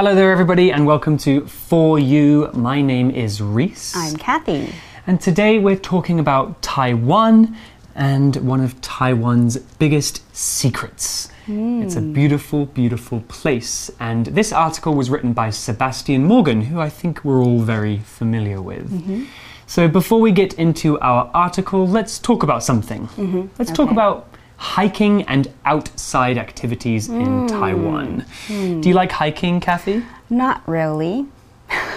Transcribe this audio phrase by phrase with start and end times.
[0.00, 2.48] Hello there, everybody, and welcome to For You.
[2.54, 3.94] My name is Reese.
[3.94, 4.72] I'm Kathy.
[5.06, 7.54] And today we're talking about Taiwan
[7.94, 11.30] and one of Taiwan's biggest secrets.
[11.44, 11.82] Hmm.
[11.82, 13.90] It's a beautiful, beautiful place.
[14.00, 18.62] And this article was written by Sebastian Morgan, who I think we're all very familiar
[18.62, 18.90] with.
[18.90, 19.24] Mm-hmm.
[19.66, 23.06] So before we get into our article, let's talk about something.
[23.08, 23.48] Mm-hmm.
[23.58, 27.46] Let's talk about hiking and outside activities in hmm.
[27.46, 28.26] Taiwan.
[28.46, 28.82] Hmm.
[28.82, 30.04] Do you like hiking, Kathy?
[30.28, 31.26] Not really,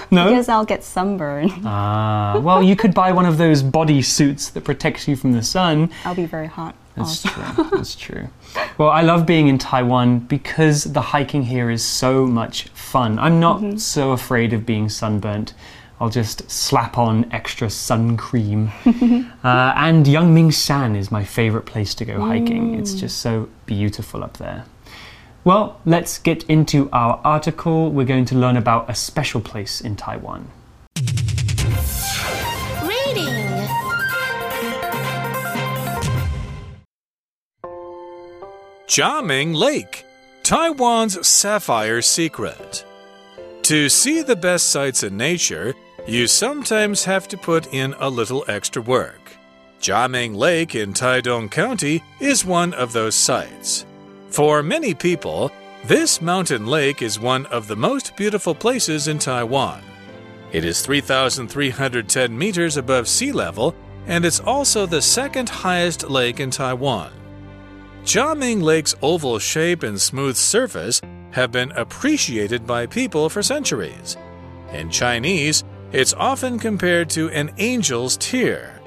[0.09, 0.29] No?
[0.29, 1.51] because I'll get sunburned.
[1.65, 5.43] Ah, well, you could buy one of those body suits that protects you from the
[5.43, 5.91] sun.
[6.05, 6.73] I'll be very hot.
[6.95, 7.43] That's true.
[7.71, 8.29] That's true.
[8.77, 13.19] Well, I love being in Taiwan because the hiking here is so much fun.
[13.19, 13.77] I'm not mm-hmm.
[13.77, 15.53] so afraid of being sunburnt.
[16.03, 18.73] I'll just slap on extra sun cream.
[18.85, 22.77] uh, and Yangming Shan is my favorite place to go hiking.
[22.77, 24.65] It's just so beautiful up there.
[25.45, 27.89] Well, let's get into our article.
[27.89, 30.49] We're going to learn about a special place in Taiwan.
[32.83, 33.63] Reading.
[38.87, 40.03] Jiaming Lake,
[40.43, 42.83] Taiwan's sapphire secret.
[43.63, 45.73] To see the best sights in nature,
[46.05, 49.31] you sometimes have to put in a little extra work.
[49.79, 53.85] Jiaming Lake in Taidong County is one of those sites.
[54.29, 55.51] For many people,
[55.85, 59.81] this mountain lake is one of the most beautiful places in Taiwan.
[60.51, 63.75] It is 3,310 meters above sea level,
[64.05, 67.11] and it's also the second highest lake in Taiwan.
[68.03, 74.17] Jiaming Lake's oval shape and smooth surface have been appreciated by people for centuries.
[74.71, 75.63] In Chinese,
[75.93, 78.81] it's often compared to an angel's tear.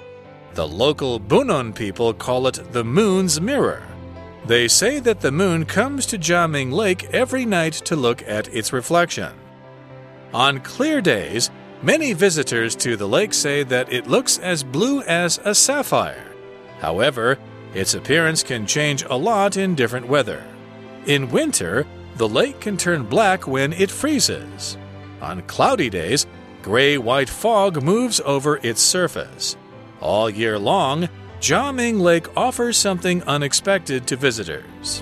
[0.55, 3.87] The local Bunun people call it the moon's mirror.
[4.45, 8.73] They say that the moon comes to Jiaming Lake every night to look at its
[8.73, 9.33] reflection.
[10.35, 11.51] On clear days,
[11.81, 16.33] many visitors to the lake say that it looks as blue as a sapphire.
[16.81, 17.39] However,
[17.73, 20.45] its appearance can change a lot in different weather.
[21.07, 21.87] In winter,
[22.17, 24.77] the lake can turn black when it freezes.
[25.21, 26.27] On cloudy days,
[26.67, 29.57] gray white fog moves over its surface.
[30.01, 35.01] All year long, Jiaming Lake offers something unexpected to visitors.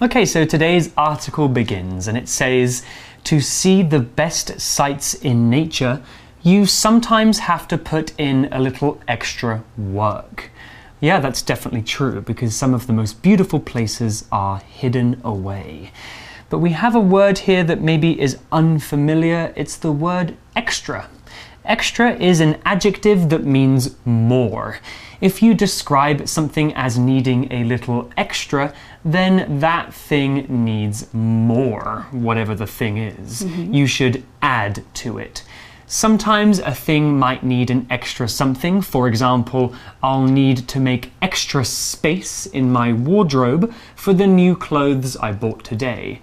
[0.00, 2.82] Okay, so today's article begins and it says
[3.24, 6.02] To see the best sights in nature,
[6.40, 10.50] you sometimes have to put in a little extra work.
[11.00, 15.92] Yeah, that's definitely true because some of the most beautiful places are hidden away.
[16.50, 19.52] But we have a word here that maybe is unfamiliar.
[19.56, 21.08] It's the word extra.
[21.64, 24.78] Extra is an adjective that means more.
[25.20, 28.74] If you describe something as needing a little extra,
[29.04, 33.42] then that thing needs more, whatever the thing is.
[33.42, 33.74] Mm-hmm.
[33.74, 35.44] You should add to it.
[35.92, 38.80] Sometimes a thing might need an extra something.
[38.80, 39.74] For example,
[40.04, 45.64] I'll need to make extra space in my wardrobe for the new clothes I bought
[45.64, 46.20] today.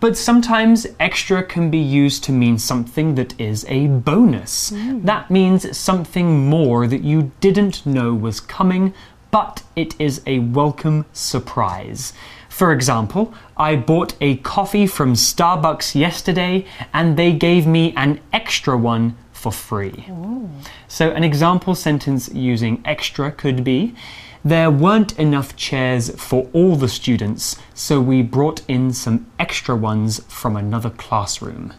[0.00, 4.72] But sometimes extra can be used to mean something that is a bonus.
[4.72, 5.04] Mm.
[5.06, 8.92] That means something more that you didn't know was coming,
[9.30, 12.12] but it is a welcome surprise.
[12.55, 18.77] For example, I bought a coffee from Starbucks yesterday and they gave me an extra
[18.77, 20.05] one for free.
[20.87, 23.93] So, an example sentence using extra could be
[24.43, 30.19] There weren't enough chairs for all the students, so we brought in some extra ones
[30.27, 31.73] from another classroom.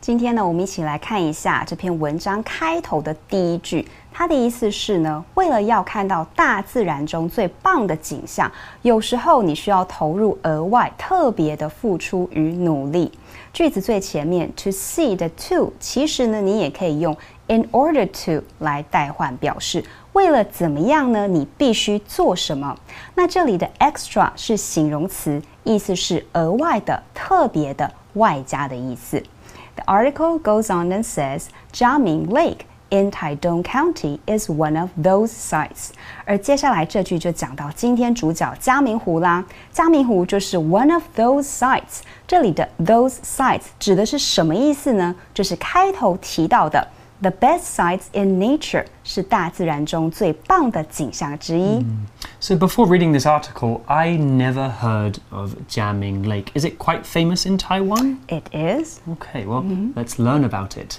[0.00, 3.86] 今天呢，我们一起来看一下这篇文章开头的第一句。
[4.16, 8.50] 它的意思是呢，为了要看到大自然中最棒的景象，
[8.82, 13.10] 有时候你需要投入额外、特别的付出与努力。
[13.52, 19.82] 句子最前面 to see 的 to，其实呢，你也可以用 in order to 来代换表示。
[20.12, 21.26] 为了怎么样呢？
[21.26, 22.76] 你必须做什么？
[23.14, 29.22] 那这里的 extra 是形容词，意思是额外的、特别的、外加的意思。
[29.74, 35.89] The article goes on and says Jiaming Lake in Taidong County is one of those sites。
[36.25, 39.45] 而接下来这句就讲到今天主角嘉明湖啦。
[39.71, 42.01] 嘉明湖就是 one of those sites。
[42.27, 45.15] 这里的 those sites 指的是什么意思呢？
[45.33, 46.87] 就是开头提到的
[47.22, 51.84] the best sights in nature 是大自然中最棒的景象之一。
[52.40, 56.50] So, before reading this article, I never heard of Jiaming Lake.
[56.54, 58.18] Is it quite famous in Taiwan?
[58.26, 59.00] It is.
[59.08, 59.62] Okay, well,
[59.94, 60.98] let's learn about it.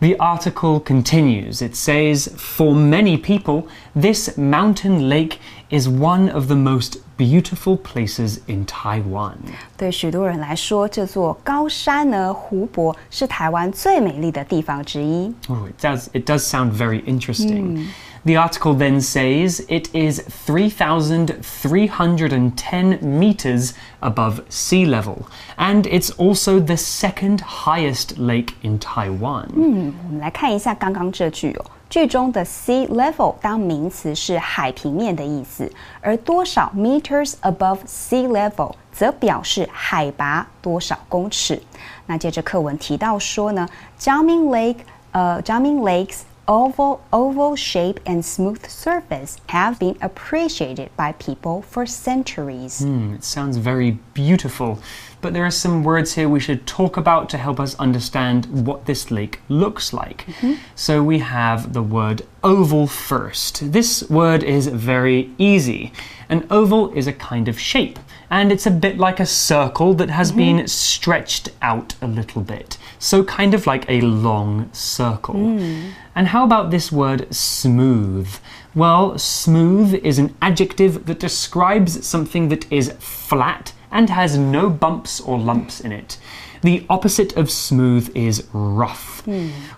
[0.00, 1.60] The article continues.
[1.60, 5.38] It says, For many people, this mountain lake
[5.70, 9.34] is one of the most beautiful places in Taiwan.
[9.76, 15.34] 对许多人来说，这座高山呢，湖泊是台湾最美丽的地方之一。
[15.48, 17.86] Oh, it does it does sound very interesting.
[18.22, 25.24] The article then says it is 3,310 meters above sea level,
[25.56, 29.48] and it's also the second highest lake in Taiwan.
[29.54, 31.64] 我们来看一下刚刚这句哦。
[31.89, 35.71] 句中的 sea level 当名词是海平面的意思，
[36.01, 41.61] 而多少 meters above sea level 则表示海拔多少公尺。
[42.07, 43.67] 那接着课文提到说呢
[43.99, 44.79] ，Jiaming Lake，
[45.11, 52.81] 呃，Jiaming Lake's oval oval shape and smooth surface have been appreciated by people for centuries.
[53.17, 54.77] It sounds very beautiful
[55.25, 58.85] but there are some words here we should talk about to help us understand what
[58.85, 60.23] this lake looks like.
[60.27, 60.53] Mm-hmm.
[60.75, 63.71] So we have the word oval first.
[63.71, 65.91] This word is very easy.
[66.29, 67.97] An oval is a kind of shape,
[68.29, 70.57] and it's a bit like a circle that has mm-hmm.
[70.57, 72.77] been stretched out a little bit.
[72.99, 75.33] So, kind of like a long circle.
[75.33, 75.93] Mm.
[76.13, 78.29] And how about this word smooth?
[78.75, 85.19] Well, smooth is an adjective that describes something that is flat and has no bumps
[85.21, 86.17] or lumps in it.
[86.61, 89.23] The opposite of smooth is rough.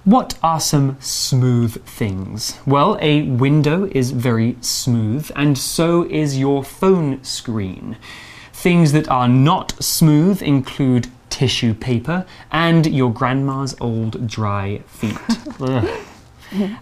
[0.05, 2.57] What are some smooth things?
[2.65, 7.97] Well, a window is very smooth, and so is your phone screen.
[8.53, 15.17] Things that are not smooth include tissue paper and your grandma's old dry feet.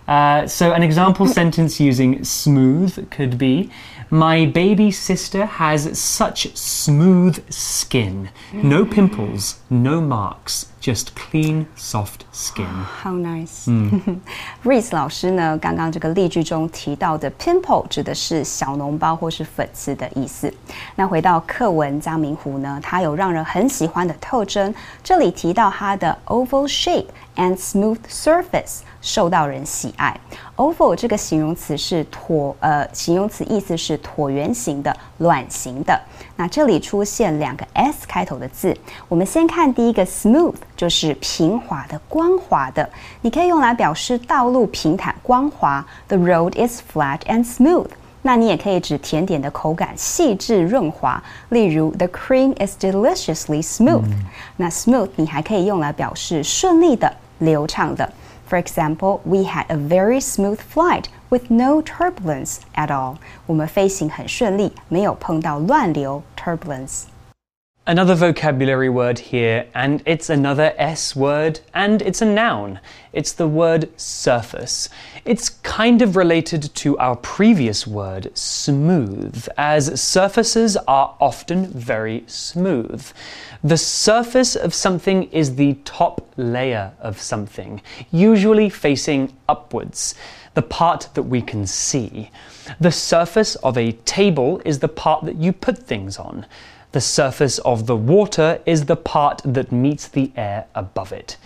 [0.08, 3.72] Uh, so, an example sentence using smooth could be
[4.10, 8.30] My baby sister has such smooth skin.
[8.54, 12.68] No pimples, no marks, just clean, soft skin.
[13.02, 13.64] How nice.
[13.66, 14.22] 嗯
[14.64, 20.54] ，Reese 老师呢，刚刚这个例句中提到的 pimple 指的是小脓包或是粉刺的意思。
[20.96, 24.72] 那回到课文《嘉明湖》呢，它有让人很喜欢的特征。
[25.04, 30.16] 这里提到它的 oval shape and smooth surface 受到人喜爱。
[30.58, 36.00] oval 这个形容词是椭呃，形容词意思是椭圆形的、卵形的。
[36.38, 38.76] 那这里出现两个 s 开头的字，
[39.08, 42.90] 我们先看第一个 smooth，就是平滑的、光滑的。
[43.22, 47.88] 你可以用来表示道路平坦光滑，The road is flat and smooth。
[48.22, 54.12] 那你也可以指甜点的口感细致润滑，例如 The cream is deliciously smooth。
[54.58, 58.12] 那 smooth 你还可以用来表示顺利的、流畅的。
[58.50, 63.17] For example, we had a very smooth flight with no turbulence at all.
[63.47, 67.05] 我们飞行很顺利，没有碰到乱流 turbulence。
[67.87, 72.79] Another vocabulary word here, and it's another S word, and it's a noun.
[73.13, 74.89] It's the word surface.
[75.25, 83.03] It's kind of related to our previous word, smooth, as surfaces are often very smooth.
[83.65, 87.81] The surface of something is the top layer of something,
[88.13, 90.15] usually facing upwards,
[90.55, 92.31] the part that we can see.
[92.81, 96.47] The surface of a table is the part that you put things on.
[96.93, 101.37] The surface of the water is the part that meets the air above it.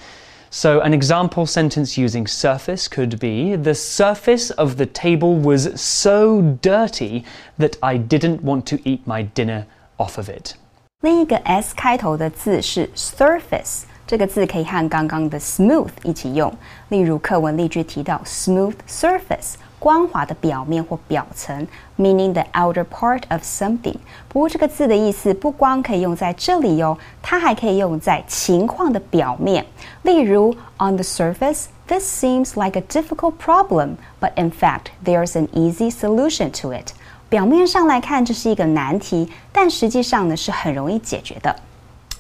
[0.50, 6.56] So, an example sentence using surface could be The surface of the table was so
[6.62, 7.25] dirty
[7.59, 9.66] that I didn't want to eat my dinner
[9.99, 10.54] off of it.
[11.00, 16.51] 另一个 s 开头的字是 surface， 这个字可以和刚刚的 smooth 一起用。
[16.88, 23.98] 例如课文例句提到 smooth surface，光滑的表面或表层，meaning the outer part of something。
[24.28, 29.63] 不过这个字的意思不光可以用在这里哦，它还可以用在情况的表面。
[30.01, 31.66] 例如 on the surface。
[31.86, 36.94] This seems like a difficult problem, but in fact, there's an easy solution to it.
[37.30, 41.56] 表面上来看，这是一个难题，但实际上呢是很容易解决的。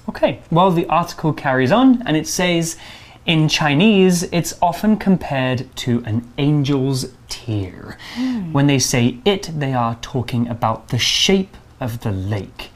[0.09, 2.77] Okay, well, the article carries on and it says
[3.27, 7.95] in Chinese, it's often compared to an angel's tear.
[8.15, 8.51] Hmm.
[8.51, 12.71] When they say it, they are talking about the shape of the lake.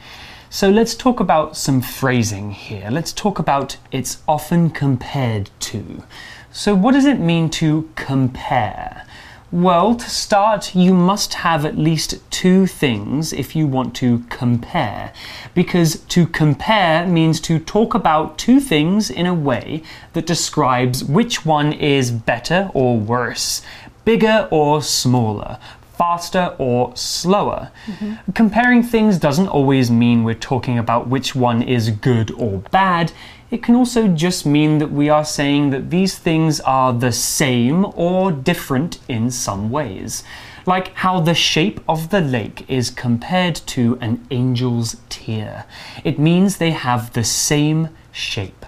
[0.51, 2.89] So let's talk about some phrasing here.
[2.91, 6.03] Let's talk about it's often compared to.
[6.51, 9.02] So, what does it mean to compare?
[9.53, 15.13] Well, to start, you must have at least two things if you want to compare.
[15.53, 19.83] Because to compare means to talk about two things in a way
[20.13, 23.61] that describes which one is better or worse,
[24.05, 25.59] bigger or smaller,
[25.95, 27.69] faster or slower.
[28.33, 33.11] Comparing things doesn't always mean we're talking about which one is good or bad.
[33.53, 37.85] It can also just mean that we are saying that these things are the same
[37.93, 40.23] or different in some ways.
[40.65, 45.65] like how the shape of the lake is compared to an angel's tear.
[46.03, 48.65] It means they have the same shape.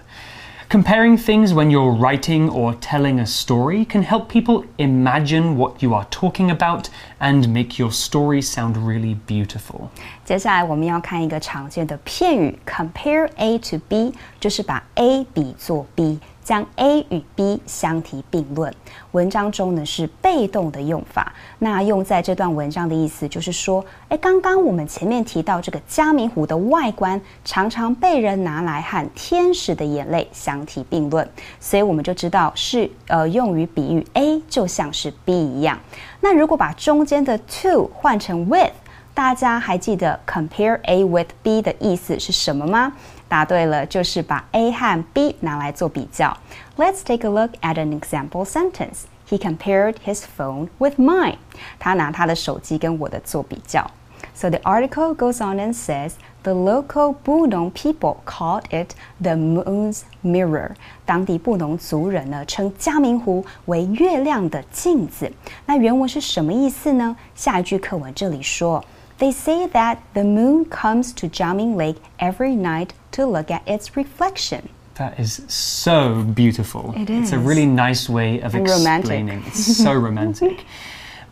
[0.68, 5.94] Comparing things when you're writing or telling a story can help people imagine what you
[5.94, 9.89] are talking about and make your story sound really beautiful.
[10.25, 16.19] 接下来我们要看一个常见的片语，compare A to B，就是把 A 比作 B。
[16.46, 18.72] 将 A 与 B 相提并论，
[19.10, 21.32] 文章中呢是被动的用法。
[21.58, 35.76] 那用在这段文章的意思就是说，哎，刚刚我们前面提到这个加明湖的外观，常常被人拿来和天使的眼泪相提并论，所以我们就知道是呃用于比喻 A 就像是 B 一样。
[36.20, 38.70] 那如果把中间的 to 换成 with，
[39.12, 42.92] 大家还记得 compare A with B 的意思是什么吗？
[43.28, 46.36] 答对了，就是把 A 和 B 拿来做比较。
[46.76, 49.04] Let's take a look at an example sentence.
[49.28, 51.36] He compared his phone with mine.
[51.78, 53.90] 他拿他的手机跟我的做比较。
[54.34, 60.72] So the article goes on and says the local Bunun people called it the moon's mirror。
[61.04, 65.32] 当地布农族人呢称嘉明湖为月亮的镜子。
[65.64, 67.16] 那原文是什么意思呢？
[67.34, 68.84] 下一句课文这里说。
[69.18, 74.68] They say that the moon comes to Jiaming Lake every night to look at its reflection.
[74.96, 76.94] That is so beautiful.
[76.96, 79.00] It It's a really nice way of And romantic.
[79.10, 79.42] explaining.
[79.46, 80.64] It's so romantic.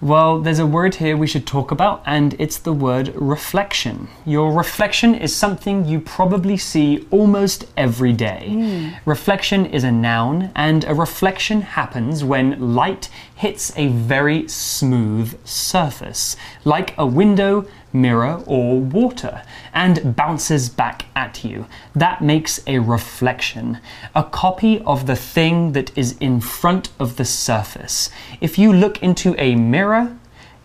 [0.05, 4.09] Well, there's a word here we should talk about, and it's the word reflection.
[4.27, 8.51] Your reflection is something you probably see almost every day.
[8.51, 9.09] Hmm.
[9.09, 16.37] Reflection is a noun, and a reflection happens when light hits a very smooth surface,
[16.67, 19.42] like a window, mirror, or water,
[19.74, 21.66] and bounces back at you.
[21.96, 23.80] That makes a reflection,
[24.14, 28.10] a copy of the thing that is in front of the surface.
[28.42, 30.16] If you look into a mirror,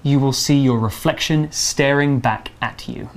[0.02, 3.08] you will see your reflection staring back at you.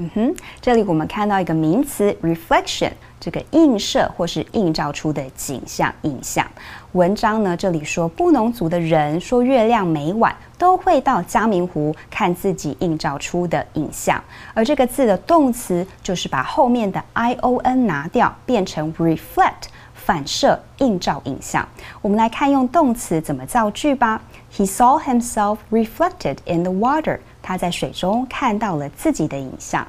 [0.62, 2.91] 这里我们看到一个名词 reflection，
[3.23, 6.45] 这个映射或是映照出的景象、影像。
[6.91, 14.21] 文章呢，这里说布农族的人说，月亮每晚都会到嘉明湖看自己映照出的影像，
[14.52, 19.71] 而这个字的动词就是把后面的 i o n 拿掉，变成 reflect。
[19.95, 21.64] 反射、映照影像。
[22.00, 24.21] 我们来看用动词怎么造句吧。
[24.52, 27.21] He saw himself reflected in the water.
[27.41, 29.87] 他在水中看到了自己的影像。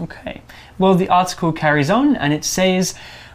[0.00, 0.40] OK
[0.82, 2.94] Well, the article carries on and it says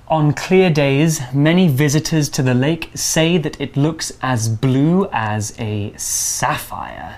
[0.10, 5.56] On clear days, many visitors to the lake say that it looks as blue as
[5.58, 7.18] a sapphire.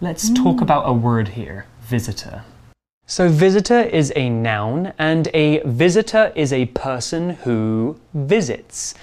[0.00, 0.62] Let's talk hmm.
[0.62, 2.44] about a word here visitor.
[3.08, 8.94] So, visitor is a noun, and a visitor is a person who visits.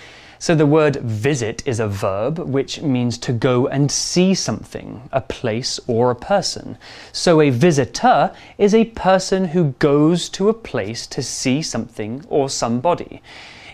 [0.44, 5.22] So, the word visit is a verb which means to go and see something, a
[5.22, 6.78] place or a person.
[7.14, 12.50] So, a visitor is a person who goes to a place to see something or
[12.50, 13.22] somebody.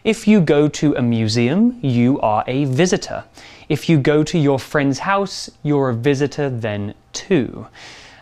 [0.03, 3.23] If you go to a museum, you are a visitor.
[3.67, 7.65] If you go to your friend's house, you're a visitor then too.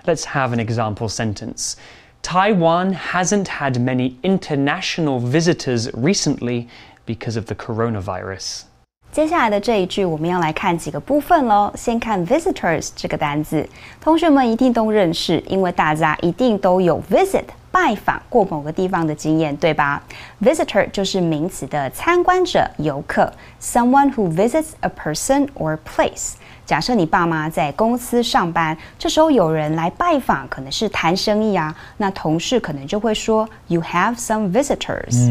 [0.06, 1.75] Let's have an example sentence.
[2.22, 6.70] Taiwan hasn't had many international visitors recently
[7.07, 8.62] because of the coronavirus.
[9.11, 11.71] 接下来的这一句，我们要来看几个部分喽。
[11.77, 13.69] 先看 visitors 这个单字，
[14.01, 20.03] 同学们一定都认识，因为大家一定都有 visit 拜访过某个地方的经验，对吧？
[20.41, 26.33] Visitor 就是名词的参观者、游客，someone who visits a person or place。
[26.65, 35.29] 假设你爸妈在公司上班，这时候有人来拜访，可能是谈生意啊，那同事可能就会说，You have some visitors。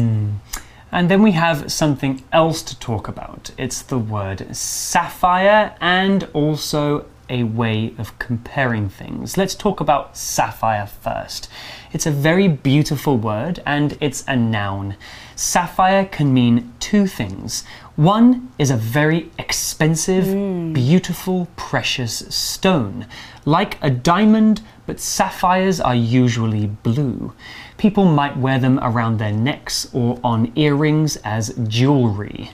[0.91, 3.51] And then we have something else to talk about.
[3.57, 9.37] It's the word sapphire and also a way of comparing things.
[9.37, 11.49] Let's talk about sapphire first.
[11.91, 14.95] It's a very beautiful word and it's a noun.
[15.35, 17.63] Sapphire can mean two things.
[17.95, 20.73] One is a very expensive, hmm.
[20.73, 23.07] beautiful, precious stone,
[23.45, 27.33] like a diamond, but sapphires are usually blue.
[27.77, 32.51] People might wear them around their necks or on earrings as jewelry.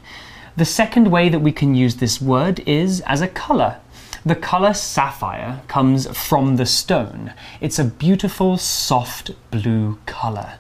[0.56, 3.78] The second way that we can use this word is as a color.
[4.26, 7.34] The color sapphire comes from the stone.
[7.60, 10.54] It's a beautiful, soft blue color.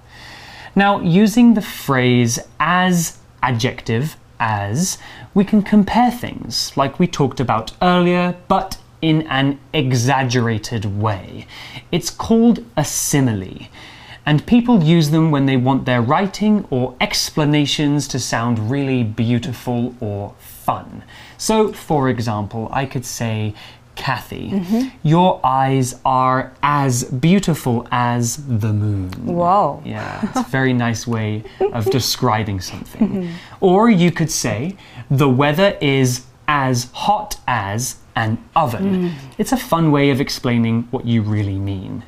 [0.76, 4.98] Now, using the phrase as adjective, as,
[5.34, 11.46] we can compare things like we talked about earlier, but in an exaggerated way.
[11.92, 13.68] It's called a simile,
[14.26, 19.96] and people use them when they want their writing or explanations to sound really beautiful
[20.00, 21.04] or fun.
[21.38, 23.54] So, for example, I could say,
[23.96, 25.08] Kathy, mm-hmm.
[25.08, 29.12] your eyes are as beautiful as the moon.
[29.26, 29.84] Whoa.
[29.86, 33.10] Yeah, it's a very nice way of describing something.
[33.10, 33.34] Mm-hmm.
[33.60, 34.78] Or you could say,
[35.12, 39.10] the weather is as hot as an oven.
[39.10, 39.14] Mm.
[39.38, 42.04] It's a fun way of explaining what you really mean.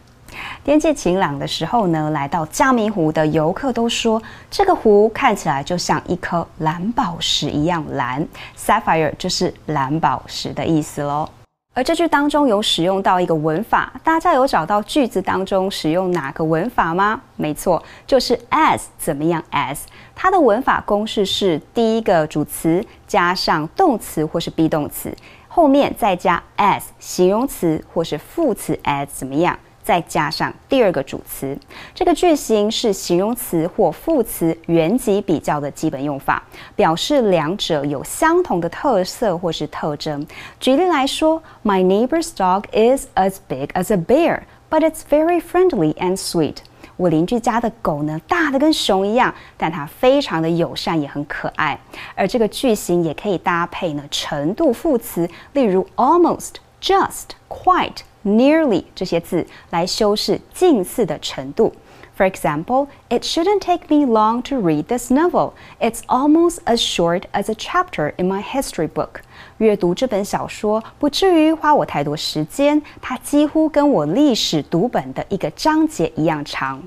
[0.66, 4.20] 天气晴朗的时候呢，来到嘉明湖的游客都说，
[4.50, 11.30] 这个湖看起来就像一颗蓝宝石一样蓝，sapphire 就是蓝宝石的意思喽。
[11.76, 17.22] 而这句当中有使用到一个文法，大家有找到句子当中使用哪个文法吗？
[17.36, 19.78] 没错，就是 as 怎么样 as，
[20.16, 25.16] 它的文法公式是第一个主词加上动词或是 be 动词，
[25.48, 29.60] 后面再加 as 形容词或是副词 as 怎么样？
[29.86, 31.56] 再加上第二个主词，
[31.94, 36.44] 这个句型是形容词或副词原级比较的基本用法，
[36.76, 40.26] 表示两者有相同的特色或是特征。
[40.60, 46.56] 举例来说，My neighbor's dog is as big as a bear, but it's very friendly and sweet.
[46.98, 51.80] 我邻居家的狗呢，大的跟熊一样，但它非常的友善，也很可爱。
[52.16, 57.98] 而这个句型也可以搭配呢程度副词，例如 almost、just、quite。
[58.25, 61.73] nearly 这些字来修饰近似的程度。
[62.17, 65.55] For example, it shouldn't take me long to read this novel.
[65.79, 69.23] It's almost as short as a chapter in my history book.
[69.57, 76.83] 阅读这本小说不至于花我太多时间，它几乎跟我历史读本的一个章节一样长。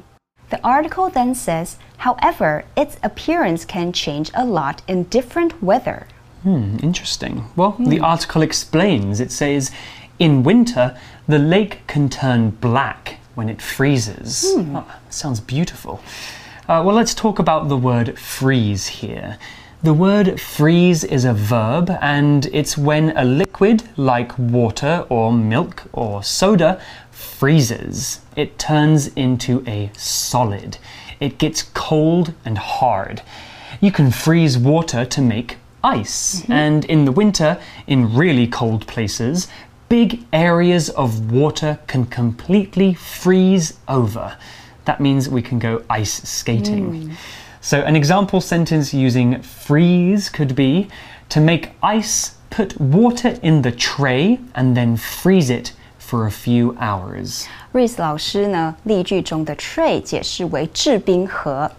[0.49, 6.03] The article then says, however, its appearance can change a lot in different weather.
[6.43, 7.45] Hmm, interesting.
[7.56, 9.71] Well, the article explains it says,
[10.19, 10.95] in winter,
[11.28, 14.44] the lake can turn black when it freezes.
[14.48, 16.00] Oh, sounds beautiful.
[16.66, 19.38] Uh, well, let's talk about the word freeze here.
[19.82, 25.84] The word freeze is a verb, and it's when a liquid like water or milk
[25.92, 28.20] or soda freezes.
[28.34, 30.78] It turns into a solid.
[31.20, 33.22] It gets cold and hard.
[33.80, 36.52] You can freeze water to make ice, mm-hmm.
[36.52, 39.46] and in the winter, in really cold places,
[39.88, 44.37] big areas of water can completely freeze over.
[44.85, 47.09] That means we can go ice skating.
[47.09, 47.14] Hmm.
[47.61, 50.88] So, an example sentence using freeze could be
[51.29, 55.72] to make ice, put water in the tray and then freeze it
[56.09, 57.44] for a few hours.
[57.73, 61.71] Reese 老师呢，例句中的 tray 解释为制冰盒。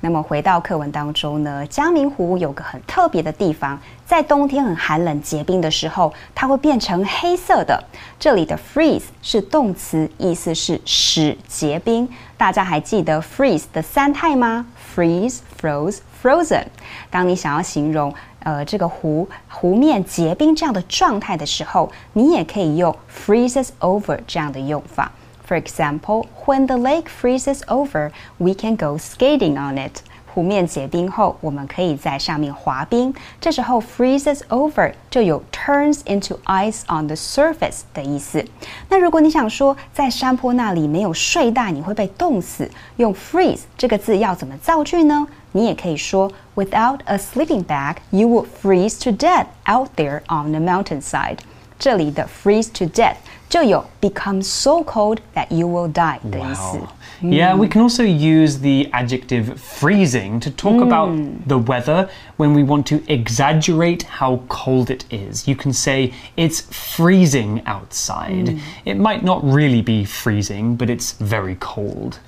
[0.00, 7.82] 那么回到课文当中呢，江明湖有个很特别的地方，在冬天很寒冷结冰的时候，它会变成黑色的。
[8.18, 12.08] 这里的 freeze 是动词，意思是使结冰。
[12.36, 16.64] 大家还记得 freeze 的三态吗？freeze、froze、frozen。
[17.10, 18.12] 当你想要形容
[18.47, 25.11] 呃这个湖湖面结冰这样的状态的时候，你也可以用 freezes over 这样的用法。
[25.47, 30.01] For example, when the lake freezes over, we can go skating on it.
[30.33, 33.13] 湖面结冰后，我们可以在上面滑冰。
[33.39, 38.43] 这时候 freezes over 就有 turns into ice on the surface 的意思。
[38.89, 45.27] 那如果你想说在山坡那里没有睡袋，你会被冻死，用 freeze 这个字要怎么造句呢？
[45.57, 51.39] 你也可以说 Without a sleeping bag, you would freeze to death out there on the mountainside.
[51.79, 53.17] 这里的 freeze to death
[53.49, 56.79] 就有 become so cold that you will die 的意思。
[57.21, 61.09] Yeah, we can also use the adjective freezing to talk about
[61.47, 65.47] the weather when we want to exaggerate how cold it is.
[65.47, 68.59] You can say it's freezing outside.
[68.85, 72.19] It might not really be freezing, but it's very cold.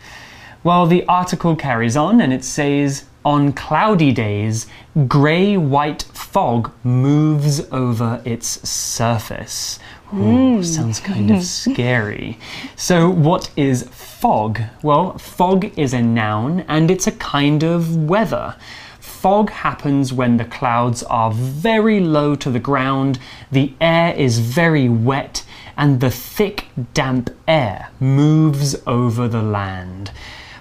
[0.63, 4.66] Well, the article carries on and it says on cloudy days,
[5.06, 9.78] grey white fog moves over its surface.
[10.12, 10.62] Ooh, hmm.
[10.62, 12.38] sounds kind of scary.
[12.76, 14.60] So, what is fog?
[14.82, 18.56] Well, fog is a noun and it's a kind of weather.
[18.98, 23.18] Fog happens when the clouds are very low to the ground,
[23.52, 25.44] the air is very wet,
[25.76, 30.10] and the thick, damp air moves over the land.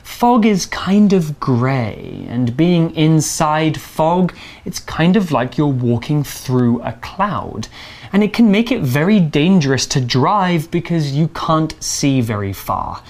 [0.09, 6.25] Fog is kind of grey, and being inside fog, it's kind of like you're walking
[6.25, 7.69] through a cloud.
[8.11, 13.01] And it can make it very dangerous to drive because you can't see very far.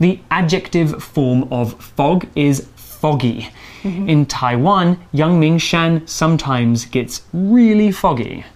[0.00, 3.50] The adjective form of fog is foggy.
[3.82, 4.08] Mm-hmm.
[4.08, 8.46] In Taiwan, Yangming Shan sometimes gets really foggy.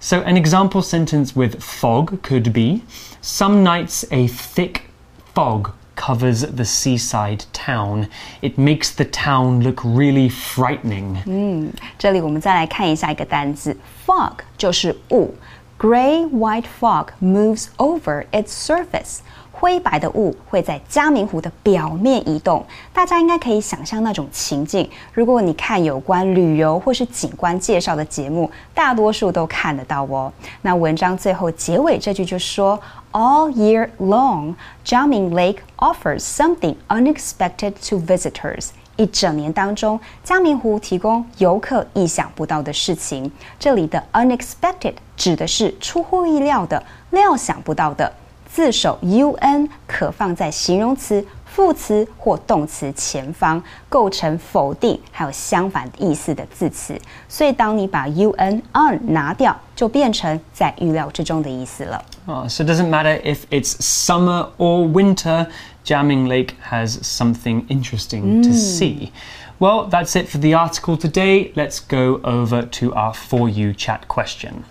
[0.00, 2.82] So, an example sentence with fog could be
[3.22, 4.90] Some nights a thick
[5.34, 8.07] fog covers the seaside town.
[8.41, 11.71] It makes the town look really frightening.
[11.97, 15.33] 这里我们再来看一下一个单字，fog 就是雾
[15.79, 19.19] Gray white fog moves over its surface.
[19.60, 24.88] 灰白的雾会在加明湖的表面移动，大家应该可以想象那种情境。
[25.12, 30.32] 如果你看有关旅游或是景观介绍的节目，大多数都看得到哦。
[30.62, 32.78] 那文章最后结尾这句就说
[33.10, 38.68] ：All year long, Jiaming Lake offers something unexpected to visitors.
[38.94, 43.30] 一整年当中，嘉明湖提供游客意想不到的事情。
[43.58, 48.12] 这里的 unexpected 指的是出乎意料的、料想不到的。
[48.50, 57.00] 字首 un 可放在形容词、副词或动词前方，构成否定还有相反意思的字词。
[57.28, 62.04] 所以，当你把 un on 拿掉，就变成在预料之中的意思了。
[62.26, 65.46] Oh, so it doesn't matter if it's summer or winter.
[65.84, 68.52] Jiaming Lake has something interesting to mm.
[68.52, 69.12] see.
[69.58, 71.50] Well, that's it for the article today.
[71.54, 74.64] Let's go over to our For You chat question.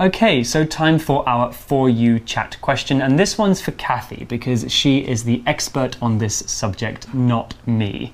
[0.00, 4.70] Okay, so time for our For You chat question, and this one's for Kathy because
[4.72, 8.12] she is the expert on this subject, not me.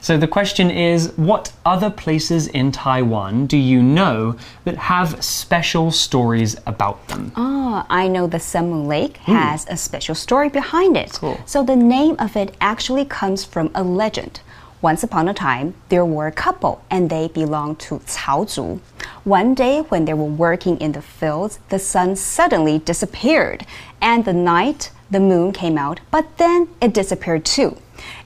[0.00, 5.90] So the question is What other places in Taiwan do you know that have special
[5.90, 7.32] stories about them?
[7.36, 9.32] Oh, I know the Moon Lake hmm.
[9.32, 11.12] has a special story behind it.
[11.12, 11.38] Cool.
[11.44, 14.40] So the name of it actually comes from a legend.
[14.82, 18.78] Once upon a time, there were a couple and they belonged to Cao Zhu.
[19.24, 23.64] One day, when they were working in the fields, the sun suddenly disappeared,
[24.00, 27.76] and the night, the moon came out, but then it disappeared too.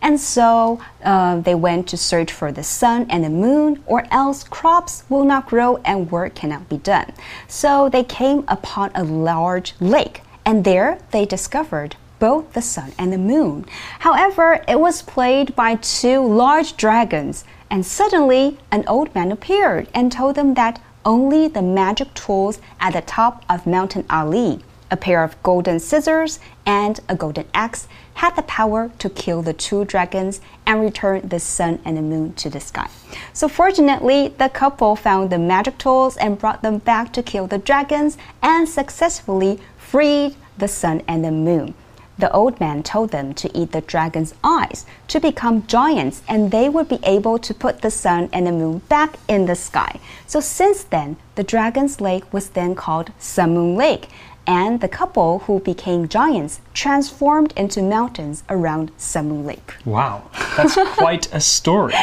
[0.02, 4.42] And so uh, they went to search for the sun and the moon, or else
[4.42, 7.12] crops will not grow and work cannot be done.
[7.46, 13.12] So they came upon a large lake, and there they discovered both the sun and
[13.12, 13.64] the moon.
[13.98, 20.12] However, it was played by two large dragons, and suddenly an old man appeared and
[20.12, 25.24] told them that only the magic tools at the top of Mountain Ali, a pair
[25.24, 30.42] of golden scissors and a golden axe, had the power to kill the two dragons
[30.66, 32.88] and return the sun and the moon to the sky.
[33.32, 37.56] So, fortunately, the couple found the magic tools and brought them back to kill the
[37.56, 41.72] dragons and successfully freed the sun and the moon.
[42.20, 46.68] The old man told them to eat the dragon's eyes to become giants, and they
[46.68, 49.98] would be able to put the sun and the moon back in the sky.
[50.26, 54.08] So, since then, the dragon's lake was then called Sun Moon Lake,
[54.46, 59.72] and the couple who became giants transformed into mountains around Sun Moon Lake.
[59.86, 61.94] Wow, that's quite a story.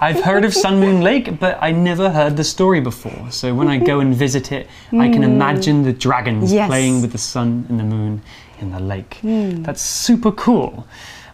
[0.00, 3.30] I've heard of Sun Moon Lake, but I never heard the story before.
[3.30, 5.24] So when I go and visit it, I can mm.
[5.24, 6.68] imagine the dragons Yes.
[6.68, 8.22] playing with the sun and the moon
[8.60, 9.18] in the lake.
[9.22, 10.86] That's super cool.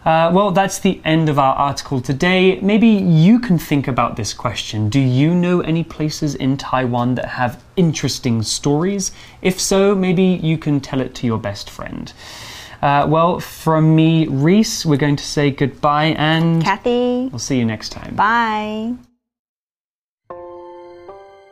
[0.05, 2.61] Uh, well, that's the end of our article today.
[2.61, 4.87] Maybe you can think about this question.
[4.87, 9.11] Do you know any places in Taiwan that have interesting stories?
[9.41, 12.13] If so, maybe you can tell it to your best friend.
[12.81, 17.65] Uh, well, from me, Reese, we're going to say goodbye and Kathy, we'll see you
[17.65, 18.15] next time.
[18.15, 18.93] bye.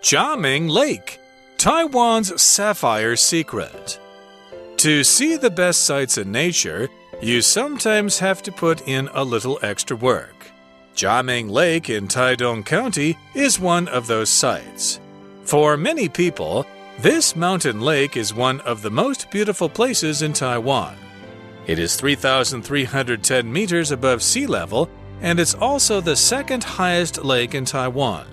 [0.01, 1.19] Jiaming Lake,
[1.57, 3.99] Taiwan's sapphire secret.
[4.85, 9.57] To see the best sights in nature, you sometimes have to put in a little
[9.63, 10.51] extra work.
[10.95, 14.99] Jiaming Lake in Taidong County is one of those sites.
[15.41, 16.67] For many people,
[16.99, 20.95] this mountain lake is one of the most beautiful places in Taiwan.
[21.65, 24.87] It is 3,310 meters above sea level,
[25.19, 28.27] and it's also the second highest lake in Taiwan.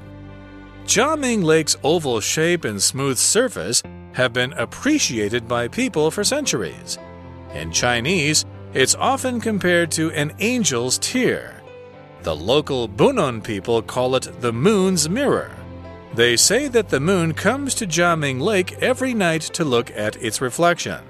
[0.84, 3.82] Jiaming Lake's oval shape and smooth surface
[4.14, 6.98] have been appreciated by people for centuries.
[7.54, 8.44] In Chinese,
[8.74, 11.62] it's often compared to an angel's tear.
[12.22, 15.50] The local Bunun people call it the moon's mirror.
[16.14, 20.40] They say that the moon comes to Jiaming Lake every night to look at its
[20.40, 21.00] reflection.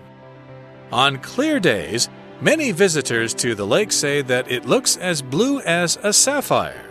[0.93, 2.09] On clear days,
[2.41, 6.85] many visitors to the lake say that it looks as blue as a sapphire.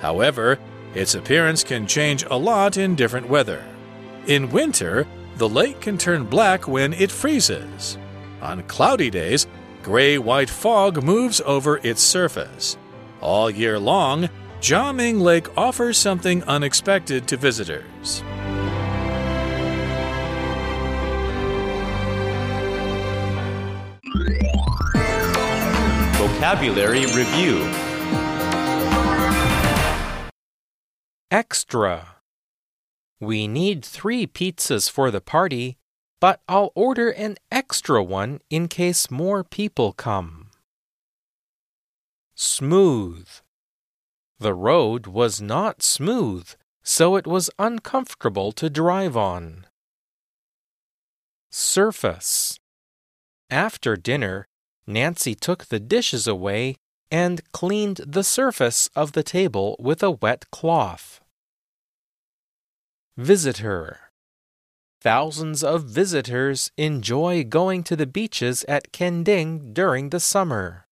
[0.00, 0.58] However,
[0.94, 3.64] its appearance can change a lot in different weather.
[4.26, 7.98] In winter, the lake can turn black when it freezes.
[8.40, 9.46] On cloudy days,
[9.82, 12.76] gray white fog moves over its surface.
[13.20, 14.28] All year long,
[14.60, 18.22] Jiaming Lake offers something unexpected to visitors.
[26.16, 27.68] Vocabulary Review
[31.30, 32.13] Extra.
[33.20, 35.76] We need three pizzas for the party,
[36.20, 40.50] but I'll order an extra one in case more people come.
[42.34, 43.28] Smooth.
[44.38, 46.50] The road was not smooth,
[46.82, 49.66] so it was uncomfortable to drive on.
[51.50, 52.58] Surface.
[53.48, 54.46] After dinner,
[54.86, 56.76] Nancy took the dishes away
[57.10, 61.20] and cleaned the surface of the table with a wet cloth.
[63.16, 64.10] Visitor.
[65.00, 70.88] Thousands of visitors enjoy going to the beaches at Kending during the summer.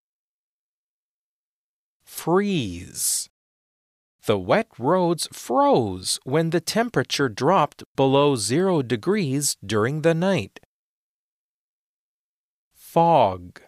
[2.04, 3.28] Freeze.
[4.26, 10.60] The wet roads froze when the temperature dropped below zero degrees during the night.
[12.72, 13.60] Fog.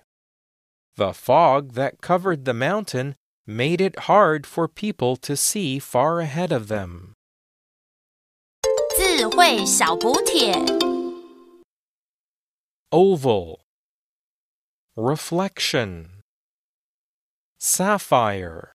[0.94, 3.16] The fog that covered the mountain
[3.48, 7.13] made it hard for people to see far ahead of them.
[9.23, 10.51] 智慧小补帖。
[12.91, 13.61] Oval.
[14.97, 16.21] Reflection.
[17.61, 18.72] Sapphire.